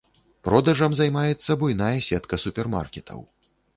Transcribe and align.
Продажам 0.47 0.95
займаецца 0.99 1.57
буйная 1.65 1.93
сетка 2.09 2.43
супермаркетаў. 2.45 3.19